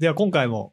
[0.00, 0.72] では今回も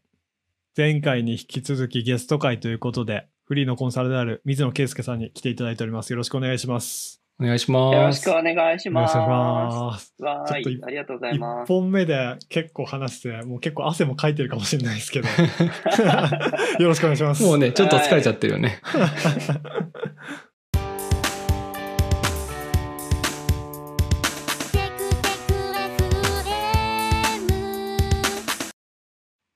[0.78, 6.12] 前回に引き続きゲスト会ということで、フリーのコンサルである水野圭介さんに来ていただいております。
[6.12, 7.22] よろしくお願いします。
[7.38, 7.94] お願いします。
[7.94, 9.18] よろしくお願いします。
[9.18, 10.16] よろしくお願いします。
[10.20, 11.68] わーい、ちょっとありがとうございま1す。
[11.68, 15.28] 本目で結構話して、もう結構汗もかいてるかもしれないですけど、
[16.80, 17.44] よろしくお願いします。
[17.44, 18.80] もうね、ちょっと疲れちゃってるよね。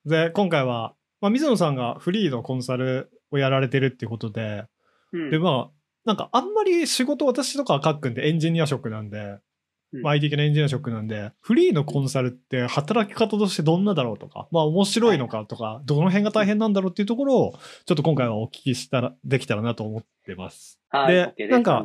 [0.05, 4.65] で、今回は、まあ、水野さんがフリーのコンサルをやられてるっていうことで、
[5.13, 5.71] うんで、まあ、
[6.05, 9.37] なんかあんまり仕事、私とかはカックンってエンジニア職なんで、
[9.93, 17.53] うんまあ、IT 系のエンジニア職なんで、フリーのコンサルって働き方としてどんなだろうとか、まあ面白いのかとか、どの辺が大変なんだろうっていうところを、
[17.85, 20.79] ちょっと今回はお聞きしたら、できたらなと思ってます。
[20.89, 21.49] はい、で OK。
[21.49, 21.83] なんか。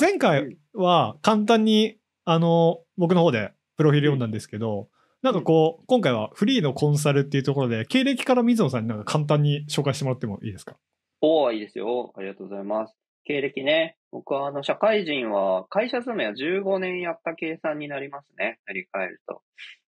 [0.00, 4.88] 前回は簡単に、あの、僕の方でプロフィール読んだんですけど、
[5.22, 10.76] なんかこう、今回はフリーのコンサルっていうところで、経歴から水野さんになんか簡単に紹介してもらってもいいですか？
[11.20, 12.14] おー、いいですよ。
[12.16, 12.96] ありがとうございます。
[13.24, 13.98] 経歴ね。
[14.12, 18.58] 僕は、あの、社会人は、会社勤めは15年やった計算になりますね。
[18.64, 19.42] 振り返ると。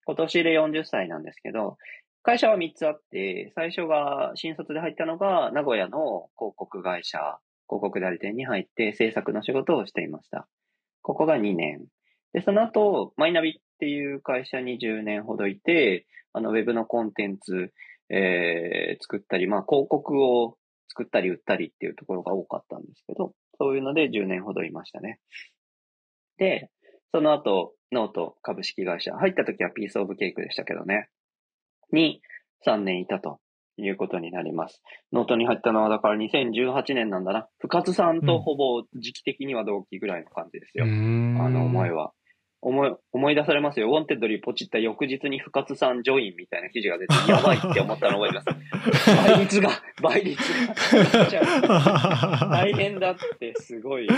[0.05, 1.79] 今年で40歳なんですけど、
[2.23, 7.19] 会社は3つあって、最初が、新卒で入ったのが、名古屋の広告会社、
[7.69, 10.47] 広告代理店に入って制作の仕事をしていました。
[11.01, 11.87] ここが2年。
[12.35, 17.73] で、その後、マイナビっていう会社に10年ほどいて、あの、ウェブのコンテンツ、
[18.11, 20.57] えー作ったり、まあ、広告を
[20.89, 25.19] 作ったり売ったりっていうところが多かったんですけど、そういうので10年ほどいましたね。
[26.39, 26.71] で、
[27.11, 31.09] その後、ノート株式会社、入った時はピースオブケークでしたけどね、
[31.91, 32.21] に
[32.65, 33.41] 3年いたと
[33.77, 34.81] いうことになります。
[35.13, 37.49] ノートに入ったのはだから2018年なんだな。
[37.59, 40.85] 深津さんとほぼ時期的には同期ぐらいの感じですよ。
[40.85, 40.89] あ
[41.49, 42.13] の思いは。
[42.63, 42.69] は。
[42.69, 43.91] 思い、思い出されますよ。
[43.91, 48.53] Wantedly ポチった翌日に深津さんジョインみたいな記事が出て、 やばいって思ったのを覚えて
[48.93, 49.29] ます。
[49.29, 49.71] 倍率が、
[50.03, 52.49] 倍率が。
[52.51, 54.09] 大変だって、すごい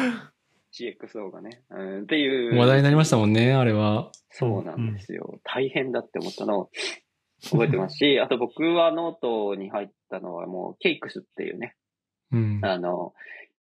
[0.72, 1.62] CXO がね。
[1.70, 2.58] うん、っていう。
[2.58, 4.10] 話題になりましたもんね、あれは。
[4.30, 5.40] そうなんですよ。
[5.44, 6.70] 大変だって思ったのを
[7.50, 11.76] 覚えてますし、 あと僕はノートに入ったのはもう cakes っていうね、
[12.32, 12.60] うん。
[12.62, 13.14] あの、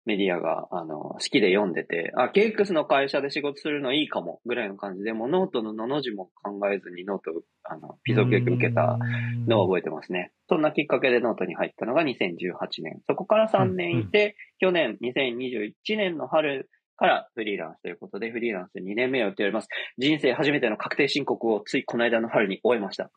[0.04, 8.98] メディアが、あの、好きで読んでて、あ、 cakes の会社で仕事するのいいかも、ぐらいの感じで、もうノートののの字も考えずに note、あの、ピゾケ受けた
[9.46, 10.32] のを覚えてますね。
[10.48, 13.00] そんなきっかけでノートに入ったのが2018年。
[13.06, 19.68] そこから3年いて、去年2021年の春からフリーランスということで、フリーランス2年目をやっております。
[19.98, 23.10] 人生初めての確定申告をついこの間の春に終えました。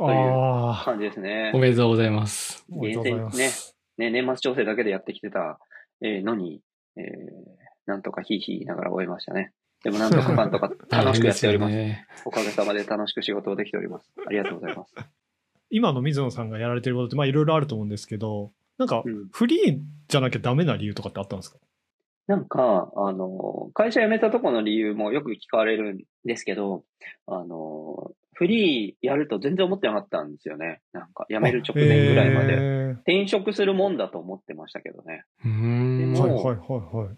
[0.00, 1.52] ああ、感じですね。
[1.54, 2.64] おめでとうございます。
[2.70, 3.76] おめでとうございます。
[3.98, 5.58] ね、年末調整だけでやってきてた、
[6.00, 6.60] えーのに、
[6.96, 7.04] えー
[7.86, 9.52] なんとかヒーヒー言いながら終えましたね。
[9.82, 11.74] でもなんとかかんとか楽しくやっております。
[11.76, 12.06] ね。
[12.24, 14.10] おかげさまで楽しく仕事をできております。
[14.26, 14.94] ありがとうございます。
[15.68, 21.58] 今の水野さんがやられてることって、まあいろいろあると思うんですけど、なんかうんフリーじゃなきゃダメな理由とかってあったんですか？
[22.26, 26.84] なんか、あの、会社辞めたとこの理由もよく聞かれるんですけど、
[27.26, 30.80] あの、フリーやると全然思ってなかったんですよね。
[30.92, 32.54] なんか、辞める直前ぐらいまで。
[32.54, 35.24] へ転職するもんだと思ってましたけどね。
[35.44, 36.14] うーん。
[36.14, 37.16] ーもはいはいはいはい。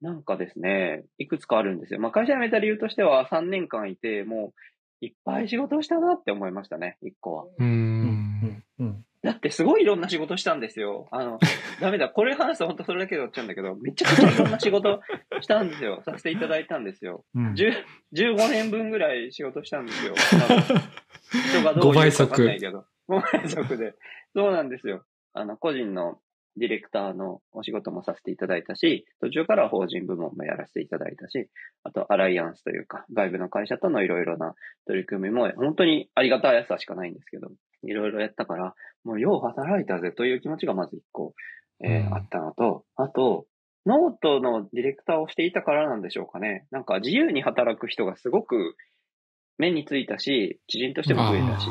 [0.00, 2.00] なんかですね、いくつかあるんですよ。
[2.00, 4.52] まあ、会社辞めた理由としては3年間いて、も
[5.00, 7.44] う、いっぱい仕事をしたなって思いましたね、1個は。
[7.44, 7.64] うー。
[7.64, 11.08] うんんうんだってすごいいろんな仕事したんですよ。
[11.12, 11.38] あの、
[11.80, 12.08] ダメだ。
[12.08, 15.00] これ話すと本当それだけで終わっちゃうんだけど、めちゃくちゃいろんな仕事
[15.40, 16.02] したんですよ。
[16.04, 17.24] させていただいたんですよ。
[17.34, 17.72] うん10
[18.14, 20.14] 15年分ぐらい仕事したんですよ。
[21.50, 22.84] 人がどう5倍いうかわか速んないけど。
[23.08, 23.94] 5倍速で。
[24.34, 25.04] そうなんですよ。
[25.34, 26.18] あの、個人の
[26.56, 31.48] ディレクターのお仕事もさせていただいたし、途中から法人部門もやらせていただいたし、
[31.84, 34.54] あとアライアンスというか、外部の会社とのいろいろな
[34.86, 37.50] 取り組みも、本当にありがたいさしかないんですけど、
[37.84, 41.34] いろいろやったから、もうよう働いたぜという気持ちがまず一個、
[41.84, 43.46] えーうんあったのと、あと、
[43.84, 46.66] ノートのディレクターをしていたからなんでしょうかね。
[46.70, 48.76] なんか自由に働く人がすごく
[49.58, 51.70] 目についたし、知人としても増えたし、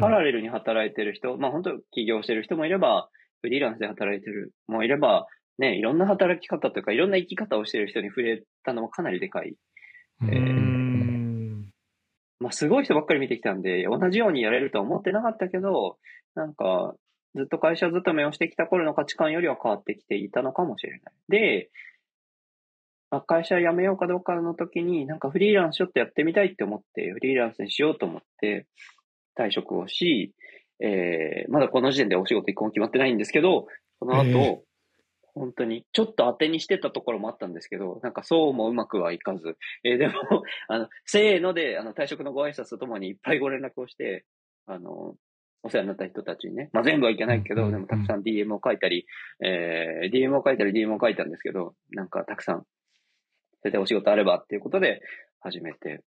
[0.00, 3.08] パラレルに働いてる人、まあ本当起業してる人もいれば、
[3.42, 5.26] フリーランスで働いてるもいれば、
[5.58, 9.56] ね、いろんな働き方というか、いろんな生き方をしてる人に触れたのもかなりでかい。
[10.22, 10.32] ううー
[12.40, 15.98] まあすごい人ばっかり見てきたんで、同じようにやれるとは思ってなかったけど、
[16.34, 16.94] なんか、
[17.34, 21.00] ずっと会社勤めをしてきた頃の価値観よりは変わってきていたのかもしれない。
[21.28, 21.70] で、
[23.10, 28.66] あ会社辞めようかどうかの時に、なんかフリーランスちょっとやってみたいって思って、フリーランスにしようと思って
[29.38, 30.34] 退職をし、
[30.80, 33.66] えー、まだこの時点でお仕事一個も決まってないんですけど、
[33.98, 34.65] その後、えー
[35.36, 40.14] 本当に、ちょっと当てにしてたところもあったんですけど、なんかそうもうまくはいかず、えーでも、
[40.68, 44.24] あの、せーので、あの、退職のご挨拶とともにいっぱいご連絡をして、
[44.64, 45.14] あの、
[45.62, 49.06] お世話になった人たちにね、まあ全部はいけないけど、うんでもたくさん DM を書いたり、
[49.44, 52.64] えー、DM を書いたり DM を書いたんですけど、なんかたくさん、
[53.60, 55.02] それでお仕事あればっていうことで
[55.40, 56.02] 始めて、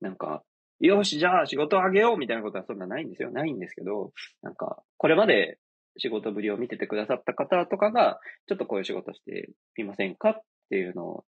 [0.00, 0.42] なんか、
[0.80, 3.30] よし、じゃあ仕事をあげようみたいなことはそんなないんですよ。
[3.30, 4.12] ないんですけど、
[4.42, 5.58] なんか、これまで
[5.98, 10.40] 仕事ぶりを見ててくださった方とかが、ちょっとこういう仕事してみませんかっ
[10.70, 11.24] ていうのを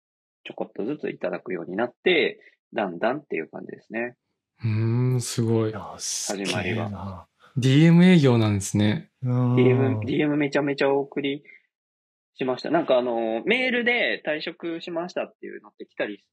[0.45, 2.41] ちょこっとずついただくようになって、
[2.75, 4.17] だんだんっていう感じですね。
[4.63, 5.73] うーん、すごい。
[5.73, 7.27] 始まりは。
[7.57, 9.11] DM 営業なんですね。
[9.23, 11.45] うん DM、DM めちゃめちゃお送り
[12.35, 12.71] しました。
[12.71, 16.25] なんかあの、メールで退職しましたっていうのって来たり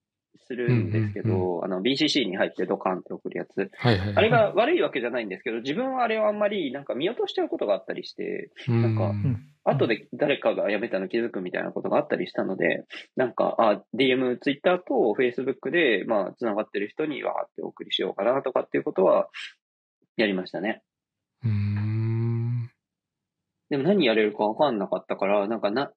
[0.46, 3.72] するんですけど、うんあの、BCC に入ってドカンって送るやつ。
[3.78, 4.16] はいはいはい。
[4.16, 12.86] あれが悪いわけじゃないんですけど、自分はあれをあんまりなんか見落としちゃうことがあったりして、うん、なんかうん後で誰かが辞めたの気づくみたいなことがあったりしたので、
[13.16, 19.28] なんか、あ、DM、Twitter と Facebook で、まあ、繋がってる人にわーってお送りしようかなとかっていうことは、
[20.18, 20.82] やりましたね。
[21.44, 22.72] うーん。
[23.70, 25.92] でも何やれるかわかんなかったから、なんかな、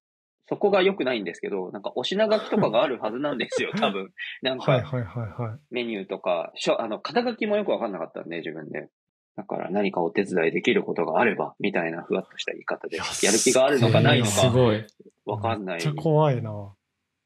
[0.46, 4.10] そこが良くないんですけど、なんかお品書きとかがあるはずなんですよ、 多分。
[4.42, 5.58] なんかはいはいはいはい。
[5.70, 8.88] メニューとか、しょあの、肩書きもよくわかんなかったんで、自分で。
[9.36, 14.84] だから何かお手伝いできることがあれば、みたいなふわっとした言い方で、いややる気があるのかないのか、すごい。
[15.24, 15.92] わかんないめっちゃ。
[15.94, 16.74] 怖いな。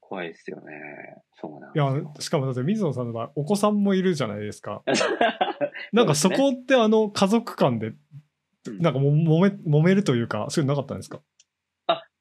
[0.00, 0.73] 怖いですよね。
[1.35, 4.82] そうなんいや、しかもだって水野さんの場合、お子さんもいるじゃないですか。
[5.93, 7.99] なんかそこってあの家族間で、うん
[8.81, 11.20] なんかも揉め、揉めるというか、そういうのなかったんですか？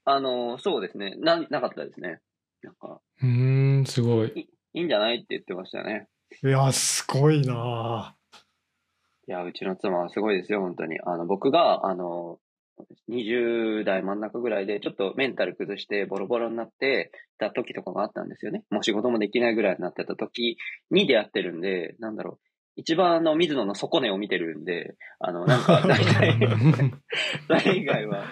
[0.09, 1.15] あの、そうですね。
[1.17, 2.21] な、なかったですね。
[2.63, 4.49] なんか、うーん、すごい。
[4.73, 6.07] いいんじゃないって言ってましたね。
[6.41, 8.15] いや、すごいな
[9.27, 10.97] いや、うちの妻はすごいですよ、本当に。
[11.03, 12.39] あの、僕が、あの、
[13.09, 18.63] 20代真ん中ぐらいで、ちょっとメンタル崩してボロボロになってた時とかがあったんですよね。
[18.69, 20.55] もう仕事もできないぐらいになってた時
[20.89, 22.47] に出会ってるんで、なんだろう。
[22.77, 26.39] 一番あの、水野の底根を見てるんで、あの、なんか、大体、
[27.47, 28.23] それ以外は、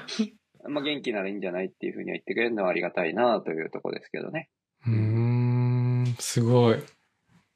[0.67, 4.49] まあ、元気ならいいんじゃないっていうふうには言ってくれるのはありがたいなというところですけどね。
[4.85, 6.79] うーん、すごい。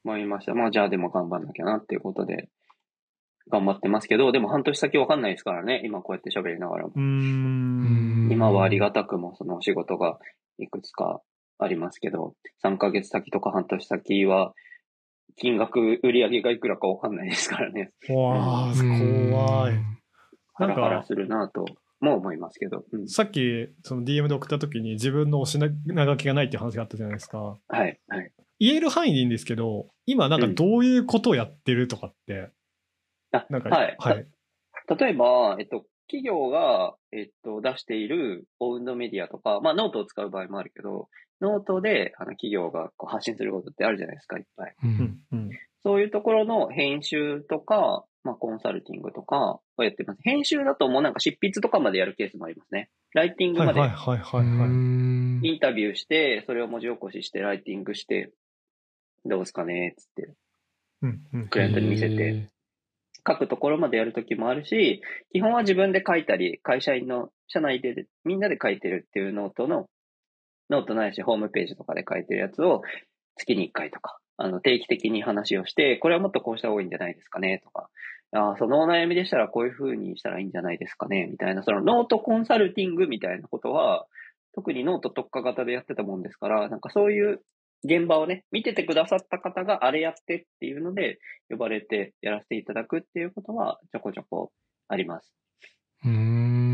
[0.03, 0.53] 思いました。
[0.53, 2.49] まあ、じゃあでも頑張んなきゃなっていうことで、
[3.51, 5.81] 頑張ってますけど、でも半年先わかんないですからね。
[5.83, 6.93] 今こうやって喋りながらも。
[6.95, 8.29] うーん。
[8.31, 10.19] 今はありがたくもそのお仕事が
[10.59, 11.21] いくつか
[11.57, 14.53] ありますけど、3ヶ月先とか半年先は、
[15.35, 17.91] 金額、売り上げがいくらかわかんないですからね。
[18.09, 19.75] わーん怖い。
[20.53, 21.65] ハなんかラハラするなと
[21.99, 22.85] も思いますけど。
[22.91, 27.57] うん、さっき、その DM で送った時に自分のお品書きがないっていう話があったじゃないですか。
[27.67, 28.31] はい、はい。
[28.59, 32.51] 言える範囲でいいんですけど、今なんかどういうことをやってるとかって、
[33.31, 33.95] あ、なんか、はい。
[33.99, 34.27] はい。
[34.97, 41.07] 例えば、えっと、企業が、えっと、出しているオウンドメディアとか、まあ、ノートを使う場合もあるけど、
[41.39, 44.75] ノートで、あの、企業がこう発信することってあるじゃないですか、いっぱい。
[44.83, 45.49] ううんん、うん。
[45.83, 50.19] そういうところの編集とか、まあ、コンサルティングとかをやってます。
[50.23, 52.89] 編集だともうなんか執筆とかまでやるケースもありますね。
[53.13, 58.31] ライティングまではいはいはいはい、インタビューして、それを文字起こしして、ライティングして、
[59.25, 60.33] どうですかねつって、
[61.01, 61.47] うんうん。
[61.47, 62.47] クライアントに見せへて、ー。
[63.27, 65.01] 書くところまでやるときもあるし、
[65.31, 69.87] 基本は自分で書いたり、会社員の社内でみんなで書いてるっていうノートの、
[70.69, 72.83] ノートないしホームページとかで書いてるやつを
[73.35, 77.89] 月に1回とか、あの定期的に話をして、これはもっとこうした方がいいんじゃないですかねとか、
[78.31, 84.05] あーそのお悩みでしたらこういう風にしたらいいんじゃないですかねみたいな、そのノートコンサルティングみたいなことは、
[84.55, 87.41] 特にノート特化型でやってたもんですから、なんかそういう
[87.83, 94.51] 現場をね、見ててくださった方があれやってっていうので、呼ばれてやらせていただくっていうことはちょこちょこ
[94.87, 95.33] あります。
[96.05, 96.68] うーん、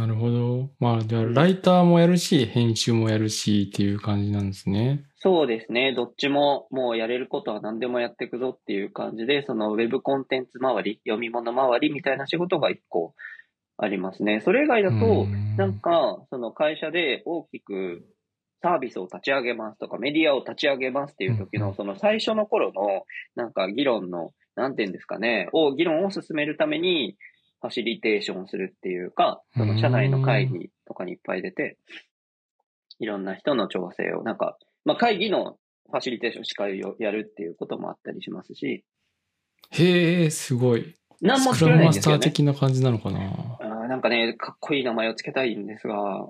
[0.00, 0.70] なるほど。
[0.78, 5.04] まあ、じゃあ、ライターもやるし、編集もやるしっていう感じなんですね。
[5.16, 5.92] そうですね。
[5.94, 13.12] どっちももうやれることは何でもやっていくぞっていう感じで、そのウェブコンテンツ周り、読み物周りみたいな仕事が一個
[13.76, 14.40] ありますね。
[14.40, 18.02] それ以外だと、うんなんか、その会社で大きく
[18.62, 23.04] サービスを立ち上げますとか、メディアを立ち上げますっていう時の、その最初の頃の、
[23.36, 27.18] なんか議論の、なんていうんですかね、を、議論を進めるために、
[27.60, 31.76] ファシリテーションするっていうか、その社内の会議とかにいっぱい出て、
[32.98, 35.58] いろんな人の調整を、なんか、まあ会議の
[35.90, 38.84] ファシリテーション司会をやるっていうこともあったりしますし、
[39.70, 40.94] へえ、すごい。
[41.20, 42.32] 何も作れスクラムマスターないんですよね。
[42.32, 43.20] 的な感じなのかな？
[43.60, 46.26] あーなんかね、かっこいい名前をつけたいんですが、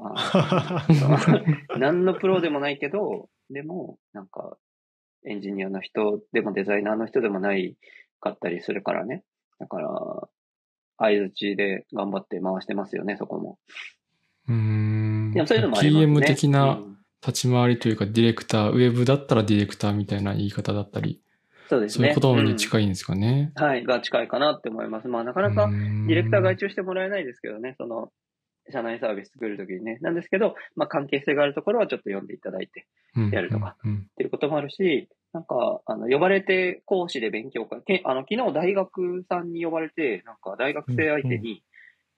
[1.79, 4.57] 何のプロでもないけど、でも、なんか、
[5.27, 7.77] エンジニアの人でもデザイナーの人でもない
[8.21, 9.23] かったりするからね。
[9.59, 10.29] だから、
[11.01, 13.59] 相づちで頑張って回してますよね、そこも。
[14.49, 15.33] うーん。
[15.33, 16.07] でもそういうのもありますね。
[16.07, 21.21] PM 的うなん立ち回りというか、ディレクター、ウェブだったらディレクターみたいな言い方だったり
[21.71, 22.05] そうですね。
[22.05, 23.53] そういうことうんに近いんですかね。
[23.55, 25.09] はい、が近いかなって思います。
[25.09, 28.09] まあ、なかなか、ディレクター外注してもらえないですけどね、その、
[28.71, 29.99] 社内サービス作るときにね。
[30.01, 32.87] なんですけど、まあ、関係性があるところはちょっと読んでいただいて
[33.33, 33.97] やるとかうん。
[33.99, 41.63] っていうこともあるし、なんか、あの、呼ばれて講師で勉強会、けあの、昨日大学さんに呼ばれて、なんか大学生相手に、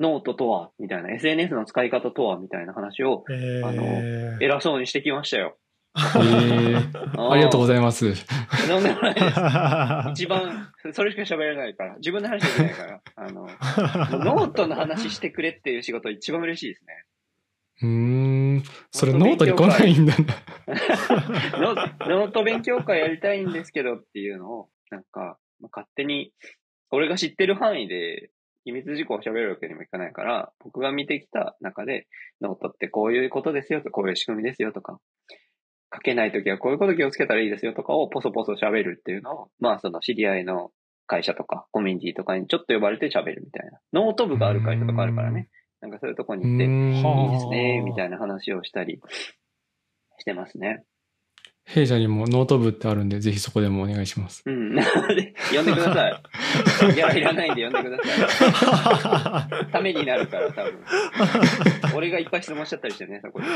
[0.00, 5.59] ノートとは、みたいな、SNS の使い方とは、みたいな話をえあのー、偉そうにしてきましたよ。
[5.95, 6.83] えー
[7.31, 8.14] ありがとうございます。
[8.14, 8.26] す。
[8.66, 10.23] とんでもないです。
[10.23, 13.47] 一番、それしか喋れないから、自分の話できないから、あの、
[14.25, 17.04] ノートの話してくれっていう仕事一番嬉しいですね。
[17.82, 18.62] うーん。
[18.90, 20.24] それノートに来ないんだな。
[22.08, 26.32] ノート勉強会 やりたいんですけどっていうのを、なんか、勝手に、
[26.90, 28.30] 俺が知ってる範囲で、
[28.64, 32.06] 秘密事項を喋るわけにもいかないから、僕が見てきた中で、
[32.40, 35.00] ノートってこういうことですよと、こういう仕組みですよとか、
[35.92, 40.70] 書けないときはこういうこと気をつけたらいいですよとかをポソポソ喋るっていうのを、まあその知り合いの
[41.06, 43.78] 会社とかコミュニティとかにちょっと呼ばれて喋るみたいな。
[43.92, 45.48] ノート部がある会社とかあるからね。
[45.82, 49.00] なんかそういうとこに行って、いいはあですね、みたいな話をしたり
[50.18, 50.84] してますね。
[51.64, 54.42] 弊社にもノート部ってあるんで、ぜひそこでもお願いします。
[54.46, 54.76] うん。
[55.54, 56.22] 呼んでください。
[56.94, 59.72] ギャラいらないんで呼んでください。
[59.72, 60.84] ためになるから、多分。
[61.96, 63.46] 俺がいっぱい質問しちゃったりしてね、そこで。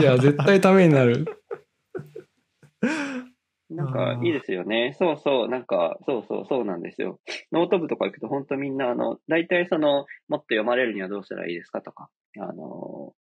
[0.00, 1.24] いや、絶対ためになる。
[3.68, 4.94] なんか、いいですよね。
[4.98, 7.18] そうそう、なんか、そうそう、そうなんですよ。
[7.52, 12.08] ノート部とか行くと、本当みんな、あの、大体その、もっと読まれるにはどうしたらいいですかとか、
[12.38, 13.12] あの、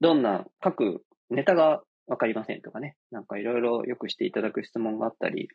[0.00, 2.96] どんな、書くネタがわかりませんとかね。
[3.10, 5.48] なんかいろいろよくしていただく質問があったり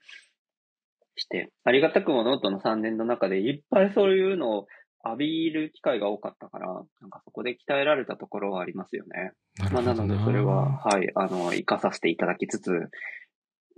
[1.16, 4.68] して、ありがたくもノートの3年の中でいっぱいそういうのを
[5.06, 6.68] 浴びる機会が多かったから、
[7.02, 9.32] なんかそこで鍛えられたところはありますよね。
[9.60, 9.94] なるまあ、な。
[9.94, 12.72] ので、それは、はい、あの、活かさせていただきつつ、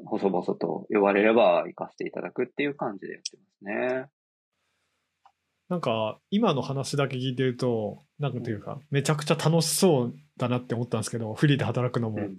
[0.04, 4.06] 細々と呼ばれれば活かせていただくっていう感じでやってますね。
[5.68, 12.18] なんか、今の話だけ聞いてると、なんかというか、めちゃくちゃ楽しそうだなって思ったんですけど、フリーで働くのも。
[12.18, 12.38] うん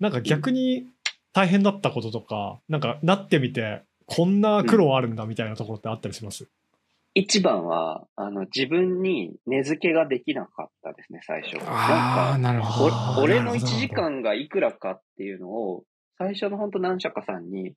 [0.00, 0.86] なんか逆に
[1.32, 6.46] 大変だったこととか、なんかなってみて、こんな苦労あるんだみたいなところってあったりします、
[7.14, 11.56] 一番は、あの、自分に根付けができなかったですね、最初。
[11.66, 13.22] ああ、なるほど。
[13.22, 15.84] 俺の1なるほど時間がいくらかっていうのを、
[16.18, 17.74] 最初の本当何社かさんに、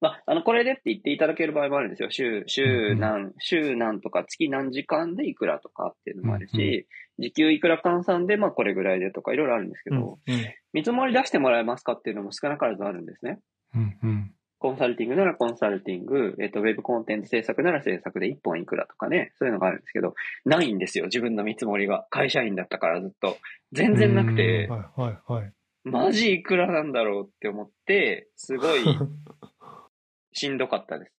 [0.00, 2.10] まあ、あの、これでって言っていただける場合もあるんですよ。
[2.10, 6.86] 週、週何、週何とか月何時間でいくらとかっていうのもあるし、
[7.18, 10.18] 時給いくら換算で、まあこれぐらいでとかいろいろあるんですけうんど、
[10.74, 13.40] 見積もり出してもらえますかっていうのも少なからずあるんですね。
[14.58, 22.06] コンサルティングならコンサルティング、えっ、と、ウェブコンテンツ制作なら制作で1本いくらとかね、そういうのがあるんですけど、ないんですよ、自分の見積もりが。
[22.10, 23.36] 会社員だったからずっと。
[23.72, 25.52] 全然なくて、はいはいはい。
[25.86, 28.80] マジいくらなんだろうって思って、すごい
[30.34, 31.12] しんどかったです。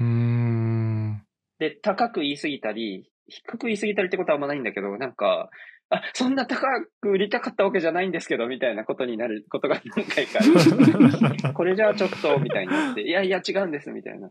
[0.00, 1.22] うーん。
[1.58, 5.48] で、高く言い過ぎたり、低く言い過ぎたりってことはあんまないんだけど、なんか、
[5.88, 6.66] あ、そんな高
[7.00, 11.52] く売りたかったわけじゃないんですけど、みたいなことになることが何回かある。
[11.54, 14.30] これじゃあちょっと、みたいになって、いやいや違うんです、みたいな。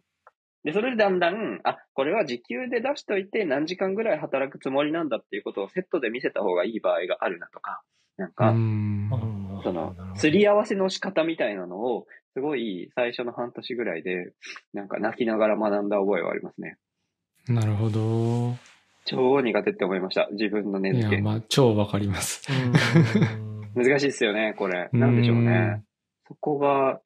[0.63, 7.81] で、それでだんだん、あ、これは時給で出しといて何時間ぐらい働くつもりなんだっていうことをセットで見せた方がいい場合があるなとか、
[8.19, 9.09] なんうか、ん。
[9.63, 14.33] その釣り合わせの仕方みたいなのを、すごい最初の半年ぐらいで、
[14.73, 16.77] なんか泣きながら学んだ覚えはありますね。
[17.47, 18.55] なるほど。
[19.05, 20.27] 超苦手って思いました。
[20.33, 21.21] 自分の根いや、付け。
[21.21, 22.47] まあ、超わかります。
[22.51, 24.89] うん 難しいですよね、これ。
[24.93, 25.83] なんでしょうね。
[26.27, 27.01] そこが、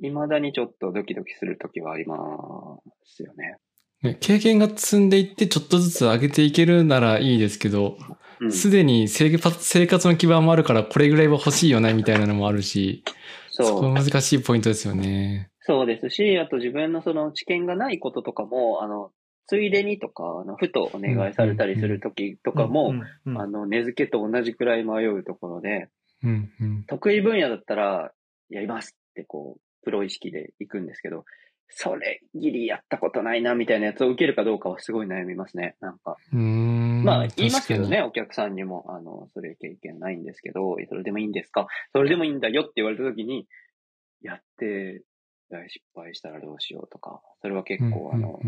[0.00, 3.56] 未だにちょっとドキドキするときはありますよね。
[4.02, 7.98] ね、経験が積んでいってちょっとずつ上げていけるならいいですけど、
[8.40, 13.02] うん、すでに生活の基盤もあるからこれぐらいは欲しいよねみたいなのもあるし、
[13.50, 13.80] そそう。
[13.80, 15.50] こ難しいポイントですよね。
[15.60, 19.10] そうですし、あと自分のその知見がないこととかも、あの、
[19.48, 25.88] ついでにとか、あの、ふとお願いされたりするときとかも、うんうんあの、根付けと同じくらい迷うところで、
[26.22, 26.84] うんうん。
[26.84, 28.12] 得意分野だったら、
[28.50, 31.24] やりますってこう、プロ意識で行くんですけど、
[31.70, 35.76] それぎりやったことないなみたいなやつを受けるかどうかはすごい悩みますね。
[35.80, 36.16] なんか。
[36.34, 37.80] んまあ、言いますけど。
[37.82, 41.66] 確ね、お客さんにも、あの、それ経験ないんですけど、それでもいいんですか？
[41.92, 43.46] それでもいいんだよって言われたときに、
[44.22, 45.02] やって、
[45.50, 48.40] 大失敗したらどうしようとか、それは結構、あの、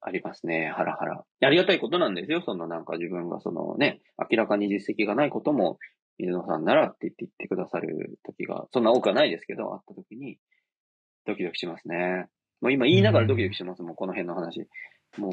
[0.00, 0.70] ありますね。
[0.74, 1.24] ハラハラ。
[1.42, 2.42] ありがたいことなんですよ。
[2.42, 5.78] そのなんか自分がそのね、明らかに実績がないことも、
[6.18, 10.38] 水野さんならって言って言ってくださる時が、そんな多くはないですけど、あった時に、
[11.26, 12.26] ドキドキしますね。
[12.64, 14.66] もう今言いながらドキドキしますもん、この辺の話。
[15.18, 15.32] も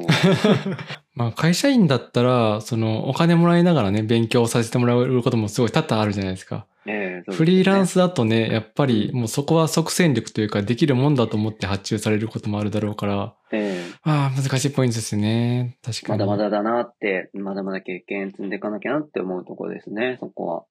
[1.16, 6.66] まあ会社員だったら、そのお金もらいながらね、勉強させてもらうこともすごい多々あるじゃないですか。
[6.84, 15.78] ええそうですねフリーランスだとね、やっぱりもうそこは即戦力というかできるもんだと思って発注されることもあるだろうから、ええああ、難しいポイントですね。
[15.82, 16.18] 確かに。
[16.18, 20.64] まだまだだなって、まだまだ経験積んでいかなきゃなって思うところですね、そこは。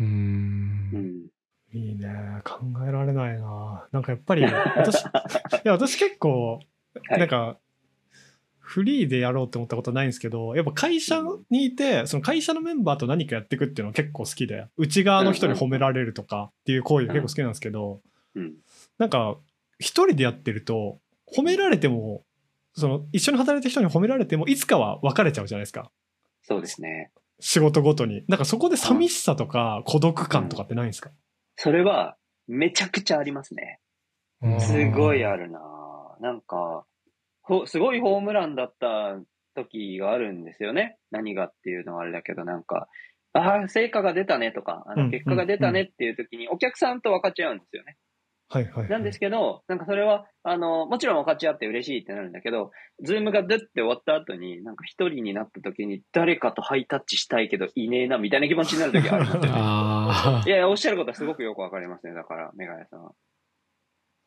[0.00, 0.06] うー。
[0.06, 1.26] うんん。
[1.72, 2.08] いいね。
[2.44, 3.86] 考えられないな。
[3.92, 5.08] なんかやっぱり、私、 い
[5.64, 6.60] や、私結構、
[7.08, 7.58] はいなんか、
[8.58, 18.00] フリーでやろうって思ったことないんですけど、やっぱ会社にいて、その会社のメンバーと何かやっていくっていうのは結構好きで、内側の人に褒められるとかっていう行為が結構好きなんですけど、
[18.34, 18.54] うん。
[18.98, 19.36] なんか、
[19.78, 21.00] 一人でやってると、
[21.34, 22.24] 褒められても、
[22.74, 25.90] その、一緒に働いた人に褒められても、いつかは別れちゃうじゃないですか。
[26.42, 27.10] そうですね。
[27.40, 28.24] 仕事ごとに。
[28.28, 31.10] なんかそこで寂しさとか孤独感とかってないんですか、
[31.62, 32.16] それは、
[32.48, 33.78] めちゃくちゃありますね。
[34.42, 35.60] うんすごいあるな
[36.20, 36.84] なんか、
[37.40, 39.16] ほすごいホームランだった
[39.54, 40.98] 時があるんですよね。
[41.12, 42.88] 何がっていうのはあれだけど、なんか、
[43.32, 47.96] ああ、成果が出たねとか、あうんの結果が出たねっていう時にお客さんと分かち合うんですよね。
[48.52, 48.88] はいはいはい。
[48.90, 52.70] なんですけど、なんかそれは、あの、もちろん分かち合って嬉しいってなるんだけど、
[53.02, 59.50] ズームがドゥって終わった後に、なんか一人になった時に誰かとハイタッチしたいけどいねえなみたいな気持ちになる時があるんですよね。
[59.54, 62.12] あいやいや、おっしゃることはすごくよくわかりますね。
[62.12, 63.12] だから、メガネさんは。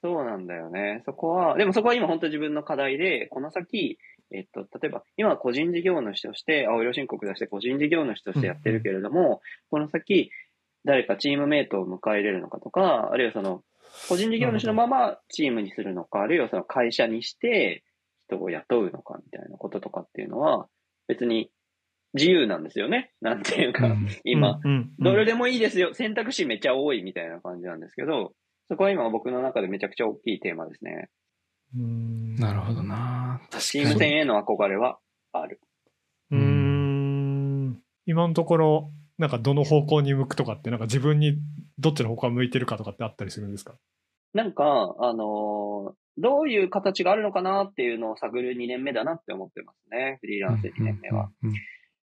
[0.02, 1.02] そうなんだよね。
[1.06, 3.98] そこは、でもそこは今本当自分の課題で、この先、
[4.32, 10.32] えっと、例えば、今は個人事業主として、青色申告出して個人事業主としてやってるけれども、この先、
[10.84, 13.64] 誰かチームメイトを迎え入れるのかとか、あるいはその、
[14.10, 17.84] 個人事業主のままチームにするのか、あるいはその会社にして
[18.28, 20.68] 人を雇うのかみたいなこととかっていうのは、
[21.08, 21.52] 別に
[22.14, 23.12] 自由なんですよね。
[23.22, 23.74] なんていうあ。
[23.74, 24.60] か、今、
[25.00, 25.94] どれでもいいですよ。
[25.94, 28.34] 選択肢めっちゃ多いみたいな感じなんですけど、
[28.70, 31.10] そこは今僕の中でめちゃくちゃ大きいテーマですね。
[31.76, 33.42] うんなるほどな。
[33.60, 34.00] チーム。
[34.00, 35.00] 戦への憧れは
[35.34, 35.60] ある。
[36.32, 41.38] うーん今のところ、なんかどの方向に向くとかって、なんか自分に
[41.80, 43.76] どっちの方向が向いてるかとかってあったりするんですか？
[44.34, 50.18] なんか、あのーどういう形があるのかなっていうのを探る2年目だなって思ってますね。
[50.22, 51.30] フリーランス2年目は。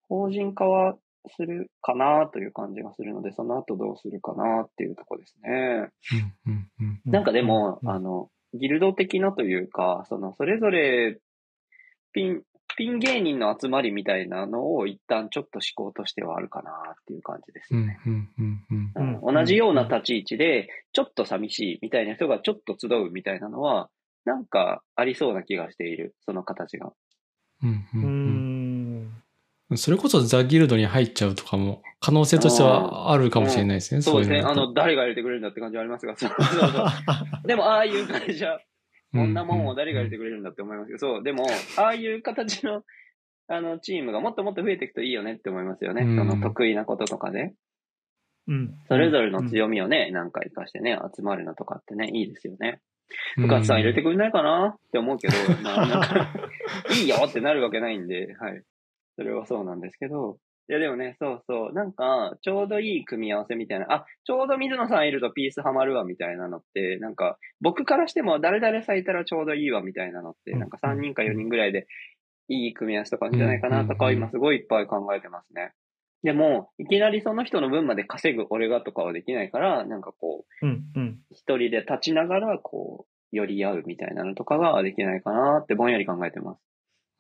[0.10, 0.96] 法人化は
[1.38, 5.90] するかなという感じがするので、その後どうするかなっていうところですね。
[7.06, 11.20] なんかでも、うんあの、ギルド的なというか、その、それぞれ、
[12.14, 12.42] ピン、
[12.78, 18.00] ピン芸人の集まりみたいなのを一旦ちょっと思考としてはあるかなっていう感じですね。
[18.06, 23.90] うんうんうんうん同じような立ち位置で、ちょっと寂しいみたいな人がちょっと集うみたいなのは、
[24.26, 26.92] なんかありそうな気がしている、その形が。
[27.64, 34.02] うんううんうんんそれこそザ・ギルドに入っちゃうとかも可能性としてはあるかもしれないですね。
[34.02, 34.42] そうですね。
[34.42, 36.88] あの、誰が入れてくれるんだって感じはありますが、そうそうそう。
[37.48, 38.60] でも、ああいう会社、
[39.14, 41.46] こんなもんを誰が入れてくれるんだって思いますけど、そう、でも、
[41.78, 42.84] ああいう形の、
[43.48, 46.04] あの、チームがもっともっと増えていくといいよねって思いますよね。
[46.04, 47.54] うんその得意なこととかで。
[48.48, 52.80] うんそれぞれの強みをね、なんかしてね、集まるのとかってね、いいですよね。
[53.38, 56.34] うん深津さん入れてくれないかなって思うけど、 まあ、なんか、
[56.98, 58.64] いいよってなるわけないんで、はい。
[59.18, 60.38] それはそうなんですけど、
[60.72, 70.70] いやでもね、そうそう、なんか、ちょうどいい組み合わせみたいな、あ、ちょうど水野さんいるとピースハマるわみたいなのって、なんか、僕からしても誰々さんいたらちょうどいいわみたいなのって、うんなん。
[70.70, 71.88] か3人か4人ぐらいで
[72.48, 74.14] いい組み合わせとかあるんじゃないかなとか、うん。
[74.14, 75.74] 今すごいいっぱい考えてますね。
[76.24, 81.20] でも、いきなりその人の分まで稼ぐ俺がとかはできないから、なんかこう、うんうん。
[81.32, 86.62] 一人で立ちながら、こう、寄り合うみたいなのとかができないかなってぼんやり考えてます。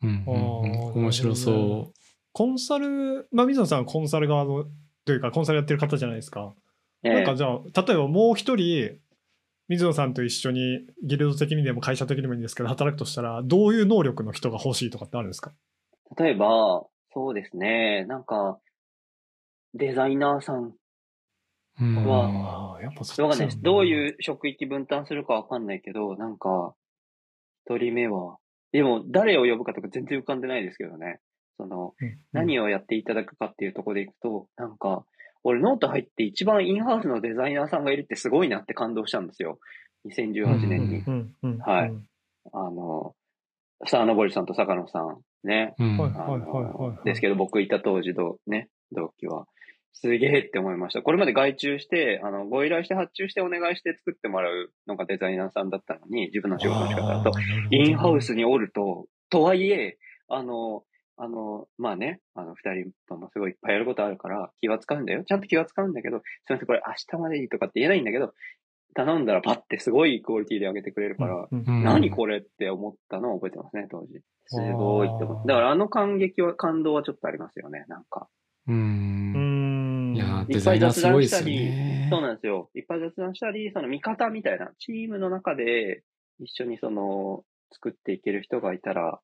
[0.03, 0.31] うんう
[0.97, 1.91] ん面白そ
[2.33, 4.65] コンサル、まあ、水野さんはコンサル側の、
[5.05, 6.53] というか、コンサルやってる方じゃないですか。
[7.03, 8.97] ええなんかじゃあ、例えばもう一人、
[9.67, 15.53] 水野さんと一緒にギルド的にでも会社的にもいいんですけど、働くとしたら、どういう能力の人が欲しいとかってあるんですか？
[16.17, 18.59] 例えば、そうですね、なんか、
[19.73, 20.63] デザイナーさん。
[20.65, 20.75] う。
[21.81, 23.61] うんはやっぱそわかんないです。
[23.61, 26.75] どうういう職域分担するかわかんないけど、なんか、
[27.65, 28.37] 一人目は、
[28.73, 31.19] でも誰を呼ぶかとか全然浮かんでないですけどね。
[31.57, 35.05] その、ん、何をやっていただくかっていうところでいくと、なんか、
[35.43, 39.59] 俺ノート入って一番インハウスのデザイナーさんがいるってすごいなって感動したんですよ。
[40.07, 40.97] 2018年に。
[40.99, 42.07] うんうんはいうん
[42.53, 43.13] あの、
[43.85, 45.75] 沢登さんと坂野さんね。
[47.03, 49.45] ですけど僕いた当時のね、同期は。
[49.93, 51.01] すげえって思いました。
[51.01, 57.31] これまで外注して、あの、ご依頼して発注してお願いして作ってもらうのがデザイナーさんだったのに、自分の仕事の仕方だと、
[57.71, 59.97] インハウスにおると、とはいえ、
[60.29, 60.83] あの、
[61.17, 65.23] あの、まあね、あの、二人ともすごいいっぱいやることあるから、気は使うんだよ。
[65.23, 68.33] ちゃんと気は使うんだけど、すいません、これ明日までいいとかって言えないんだけど、
[68.93, 74.21] 頼んだらパッてすごいクオリティで上げてくれるから、うんうん何これって思ったのを覚えてますね、当時。
[74.47, 75.47] すごいって思って。
[75.47, 78.27] だからあの感激は、感動はちょっとありますよね、なんか。
[78.67, 78.73] う。
[78.73, 82.07] うんんいやーいっぱい雑談したね。
[82.11, 82.69] そうなんですよ。
[82.75, 86.03] いっぱい雑談したり、その味方みたいな、チームの中で
[86.39, 87.43] 一緒にその、
[87.73, 89.19] 作っていける人がいたら、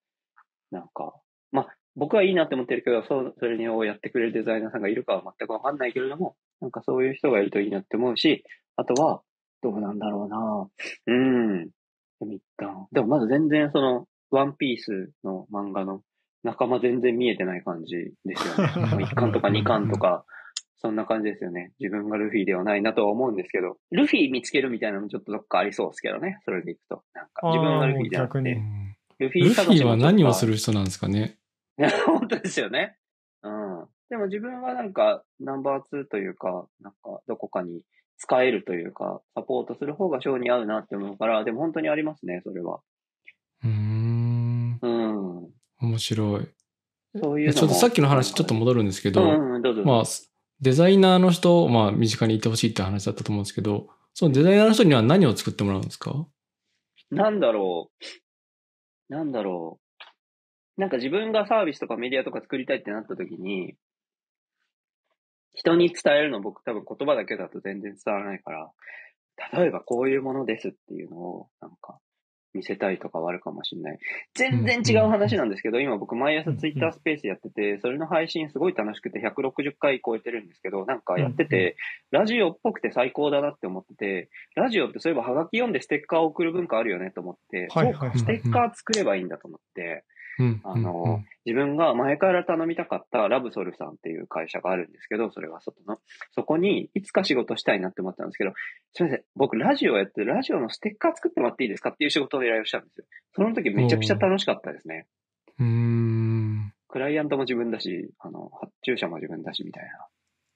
[0.72, 1.14] なんか、
[1.52, 8.44] まあ、僕はいいなって思ってるけど、そう、それをやってくれるデザイナーさんがいるかは全くわかんないけれども、なんかそういう人がいるといいなって思うし、
[8.76, 9.22] あとは、
[9.64, 10.70] どうなんだろうな
[11.08, 11.66] うん。
[11.66, 16.02] でも一旦、でもまだ全然その、ワンピースの漫画の
[16.44, 18.74] 仲間全然見えてない感じですよね。
[18.92, 20.26] もう1巻とか2巻とか、
[20.80, 21.72] そんな感じですよね。
[21.80, 26.38] 自分がルフィではないなとは思うんですけど、ルフィ見つけるみたいなのもちょっとどっかありそうですけどね。
[26.46, 27.02] それでいくと。
[27.16, 31.38] なんか自分がルフィじゃなくて、うんルフィルフィは何をする人なんですかね？
[32.06, 32.98] 本当ですよね。
[33.44, 33.86] うん。
[34.10, 37.84] でも自分はなんか、ナンバー2というか、なんか、どこかに
[38.18, 42.80] 使えるというか、サポートする方が性に合うなって思うから、でも本当にありますね、それは。
[43.64, 44.80] うーん。
[44.82, 45.50] うん。
[45.82, 46.48] 面白い。
[47.20, 49.74] そういうちょっとさっきの話ちょっと戻るんですけど、うんうん、ど。
[49.84, 50.04] まあ、
[50.62, 56.26] デザイナーの人を、まあ、身近にいてほしいって話だったと思うんですけど、そのデザイナーの人には何を作ってもらうんですか？
[57.12, 58.06] なんだろう。
[59.10, 59.80] なんだろ
[60.78, 60.82] う。
[60.82, 63.76] なんか自分がサービスとかメディアとか作りたいってなった時に、
[65.54, 68.72] 人に伝えるの僕多分言葉だけだと全然伝わらないから、
[69.54, 72.00] 例えばこういうものですっていうのをなんか
[72.58, 74.00] 見せたいとかはあるかもしれない。
[74.34, 81.78] 全然違う話なんですけど、今僕毎朝ツイッタースペースやってて、それの配信すごい楽しくて160回超えてるんですけど、なんかやってて、
[82.12, 90.17] ラジオっぽくて最高だなって思ってて、ラジオってそういえばハガキ読んでステッカーを送る文化あるよねと思って、はいはいはいそうか、ステッカー作ればいいんだと思って、うん。
[90.64, 96.00] あの、自分が前から頼みたかったラブソルさんっていう会社があるんですけど、それが外の。
[96.32, 98.52] そこにいつか仕事したいなって思ったんですけど、
[98.94, 103.06] すみません、僕ラジオやってラジオのステッカー作ってもらっていいですかっていう仕事を依頼をしたんですよ。
[103.36, 105.08] その時めちゃくちゃ楽しかったですね。
[105.60, 106.74] うーん。
[106.88, 109.84] クライアントも自分だし、あの、発注者も自分だしみたい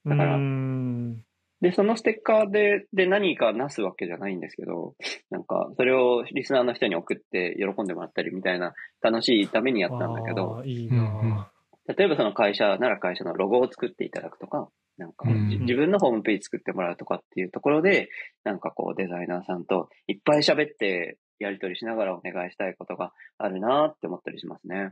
[0.06, 0.15] な。
[0.15, 1.24] だからうーん
[1.62, 4.95] で、そのステッカーで、で何かなすわけじゃないんですけど、
[5.30, 11.52] なんか、それをリスナーの人に送って喜んでもらったりみたいな楽しいためにやったんだけど、いいな
[11.88, 18.10] 例えばその会社なら会社のロゴを作っていただくとか、なんか、自分のホームページ作ってもらうとかっていうところで、
[18.43, 24.91] なんかこうデザイナーさんといっぱい喋ってやり取りしながらお願いしたいことがあるなって思ったりしますね。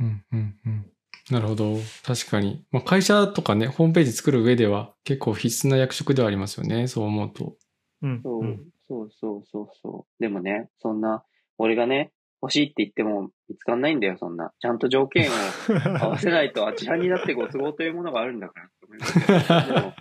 [0.00, 0.92] うん、うん、うん。
[1.30, 1.76] なるほど。
[2.04, 2.64] 確かに。
[2.70, 6.88] まあ、会社とかね、ホームページ作る上では結構必須な役職ではありますよね。
[6.88, 7.56] そう思うと。
[8.02, 10.22] うんそう、うんそうそうそうそう。
[10.22, 11.22] でもね、そんな、
[11.58, 12.10] 俺がね、
[12.40, 14.52] 欲しいって言っても見つかんないんだよ、そんな。
[14.60, 15.32] ちゃんと条件を
[16.00, 18.68] 合わせないとあちらになってご都合というものがあるんだから
[19.66, 19.94] でも、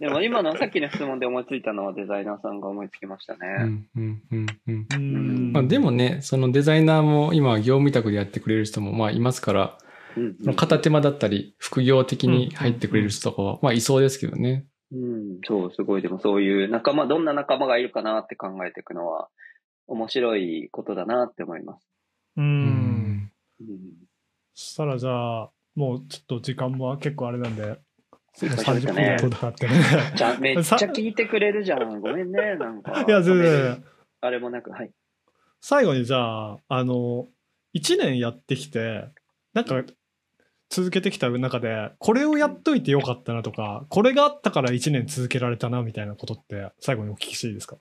[0.00, 3.38] でも今のさっきの質問で思いついたのはデザイナーさんが思いつきましたね。
[3.60, 4.86] うん、うん、うん、うん。
[4.94, 9.78] うんまあ、でもね、そのデザイナーも今業務委託でやってくれる人もまあいますから、
[10.56, 14.66] 片手間だったり、副業的に入ってくれる人とかは、まあいそうですけどね。
[14.92, 19.28] うん、そう、すごい、でもそういう仲間、どんな仲間がいるかなって考えていくのは、
[19.86, 21.88] 面白いことだなって思います。
[22.36, 22.40] う。
[22.40, 23.78] うんうん、
[24.54, 27.78] そしたらじゃあ、もうちょっと時間も結構あれなんで、もう
[28.34, 29.74] 失礼しまし30分たね経ってね。
[30.16, 32.00] じゃめっちゃ聞いてくれるじゃん。
[32.00, 33.04] ごめんね、なんか。
[33.08, 33.84] いや、全然。
[34.20, 34.90] あれもなく、はい。
[35.60, 37.28] 最後にじゃあ、あの、
[37.74, 39.08] 1年やってきて、
[39.54, 39.82] なんか、
[40.74, 47.76] 続けてきた中で、これをやっといてよかったなとか、これがあったから1年続けられたなみたいなことって、最後にお聞きしていいですか？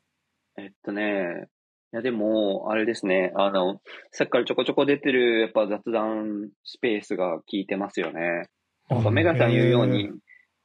[0.58, 1.47] えっとね、
[1.93, 3.80] いやでも、あれですね、あの、
[4.12, 8.49] さっきからちょこちょこ出てる、やっぱ雑談スペースが効いてますよね。
[8.89, 10.10] なんかメガさん言うように、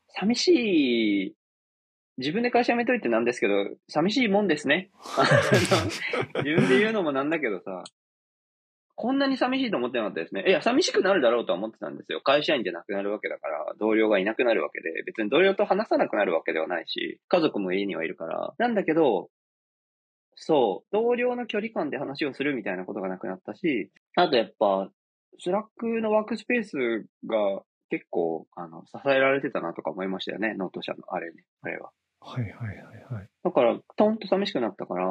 [0.09, 0.49] 寂し
[1.29, 1.35] い、
[2.19, 3.55] 自分で会社辞めといてなんですけど、
[3.89, 4.91] 寂しいもんですね。
[6.43, 7.85] 自分で言うのもなんだけどさ、
[8.97, 10.45] こんなに寂しいと思ってなかったですね。
[10.49, 12.23] いや、寂しくなるだろうとは思ってたんですよ。
[12.23, 18.55] 会社員じゃなくなるわけだから、同僚がいなくなるわけで、別に同僚と話さなくなるわけではないし、家族も家にはいるから。
[18.59, 19.29] なんだけど、
[20.35, 24.91] そう、同僚の距離感で話をするみたいなことがなくなったし、あとやっぱ、
[25.39, 31.91] スラックのワークスペースが結構、あの、支えられてたなとか思いましたよね、ノート社のあれね、あれは。
[32.21, 33.29] はいはいはいはい。
[33.45, 35.07] だから、トンと寂しくなったから、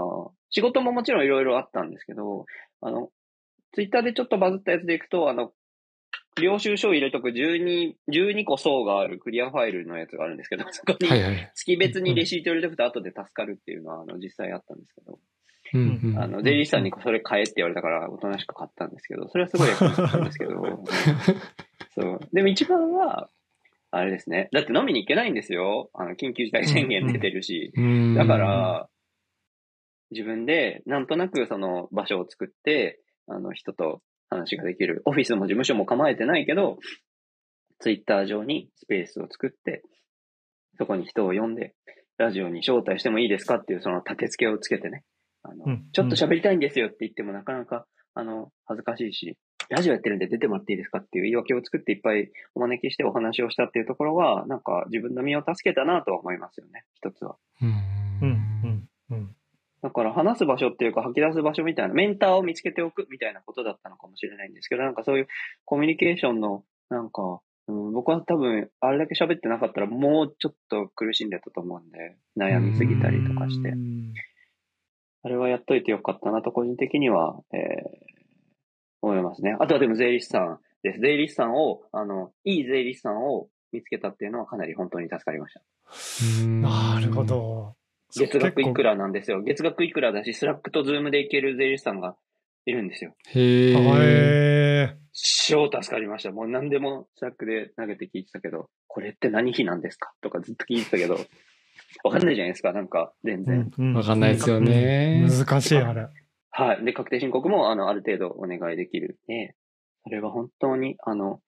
[0.49, 2.45] 仕事ももちろんいろいろあったんですけど、
[2.81, 3.09] あの、
[3.75, 5.51] ツイッターでちょっとバズったやつでいくと、あの、
[6.41, 11.07] 領収書を入れとく12、12個層があるクリアファイルのやつがあるんですけど、 そこに。
[11.53, 15.19] 月別にレシート入れとくと後で助かるっていうのは、あの、実際あったんですけど、
[15.73, 20.83] うんうんあの、税理士さんにそれ買えって言われたから、おとなしく買ったんですけど、それはすごい役に立ったんですけど、
[21.95, 22.19] そう。
[22.31, 23.29] でも一番は、
[23.91, 24.49] あれですね。
[24.51, 25.89] だって飲みに行けないんですよ。
[25.93, 27.71] あの、緊急事態宣言出てるし。
[27.75, 28.89] うんだか、ら、
[30.11, 35.01] 自分でなんとなくその場所を作って、あの人と話ができる。
[35.05, 36.77] オフィスも事務所も構えてないけど、
[37.79, 39.83] ツイッター上にスペースを作って、
[40.77, 41.73] そこに人を呼んで、
[42.17, 45.03] ラジオに招待してもいいですかっていうその立て付けをつけてね、
[45.43, 49.37] あの、うんちょっと喋りたいんですよって言ってもなかなか、あの、恥ずかしいし、
[49.69, 57.35] ラジオやってるんで出てもらっていいですかっていう言い訳を作っていっぱいお招きしてお話をしたっていうところは、なんか自分の身を助けたなとは思いますよね、一つは。
[57.61, 57.75] うんうん
[58.21, 58.44] うんうん
[59.85, 65.27] だから話す場所っていうか吐き出す場所みたいな、メンターを見つけておくみたいなことだったのかもしれないんですけど、なんかそういう
[65.63, 73.75] コミュニケーションの、なんか、うん、僕は多分、あれだけ喋ってなかったらもうちょっと苦しんでたと思うんで、悩みすぎたりとかしてう。
[73.75, 74.13] ん
[75.21, 77.61] あれはやっといてよかったなと個人的には、えー、
[79.03, 79.55] 思いますね。
[79.59, 80.99] あとはでも税理士さんです。
[80.99, 85.61] 税理士さんを、あの、いい税理士さんを見つけたっていうのはかなり本当に助かりました。
[86.43, 87.23] うんなるほ。
[87.23, 87.75] ど。
[88.13, 89.41] 月額いくららなんですよ。
[89.41, 92.15] 月額いくらだし、スラックとズームでいける税理士さんが
[92.65, 93.13] いるんですよ。
[93.33, 94.91] へえ。
[94.91, 96.31] へ超助かりました。
[96.31, 100.11] もう何でもスラックで投げて聞いてたけど、これって何費なんですか？
[100.21, 101.17] とかずっと聞いてたけど、
[102.03, 103.71] わかんないじゃないですか、なんか、全然。
[103.77, 106.07] ーわかんないですよねうん難しい、あれ。
[106.51, 106.85] はい。
[106.85, 109.17] で、確定申告も、あの、ある程度お願いできる。
[109.27, 109.55] ね。
[110.03, 111.41] それは本当に、あの、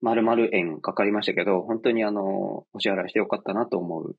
[0.00, 4.16] 丸々円かかりましたけど、本当にあの、お支払いしてよかったなと思う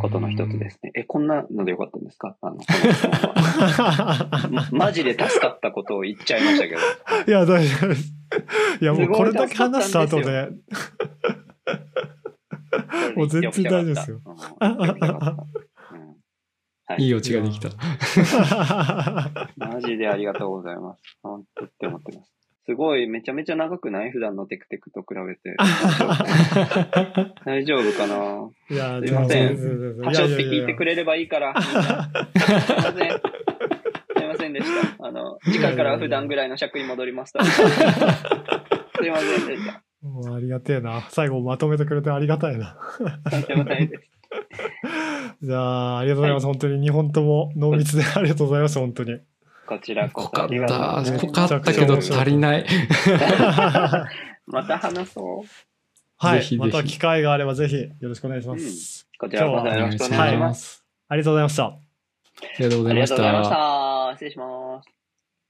[0.00, 0.92] ことの一つですね。
[0.94, 2.36] え、こんなのでよかったんですか？
[2.40, 2.50] あ
[4.50, 6.80] の、マジで助かったことを言っちゃいましたけど。
[7.26, 8.12] いや、大丈夫です。
[8.80, 10.50] いや、もうこれだけ話した後で、
[13.16, 14.20] もう全然大丈夫ですよ。
[16.98, 17.68] いいいオチができた。
[19.56, 21.02] マジでありがとうございます。
[21.22, 22.35] 本当って思ってます。
[22.66, 24.10] すごい、めちゃめちゃ長くない？
[24.10, 25.56] 普段のテクテクと比べて。
[27.44, 28.50] 大丈夫かな？
[28.68, 30.90] いや、すいません全然はしょって聞いてくれ。
[30.90, 31.54] れればいいから。
[31.60, 32.02] すいま
[32.92, 33.10] せん。
[34.16, 34.66] すいませんでし
[34.98, 35.06] た。
[35.06, 37.44] あの、次回からは普段ぐらいの尺に戻りますと。
[37.44, 39.82] すいませんでした。
[40.02, 41.06] もうありがてえな。
[41.10, 42.76] 最後まとめてくれてありがたいな。
[43.30, 44.02] とんでもないです。
[45.46, 46.46] じゃあ、ありがとうございます。
[46.46, 48.78] 本当に2本とも濃密でありがとうございます。
[48.78, 49.20] 本当に。
[49.66, 51.02] こちらこそ濃かった。
[51.18, 52.66] 濃かったけど足りない。
[54.46, 55.46] また話そう。
[56.18, 56.38] はい。
[56.38, 59.08] ぜひぜひまた機会があればぜひよろしくお願いします。
[59.18, 60.60] こちらこそよろしくお願いします。
[60.62, 60.84] す。
[61.08, 61.64] ありがとうございました。
[61.64, 61.70] あ
[62.58, 64.12] りがとうございましありがとうございましたた。。
[64.14, 64.95] 失礼します。